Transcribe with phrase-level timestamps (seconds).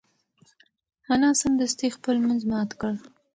[1.13, 2.91] انا سمدستي خپل لمونځ مات کړ.